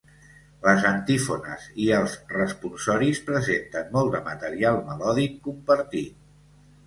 [0.67, 6.19] Les antífones i els responsoris presenten molt de material melòdic compartit.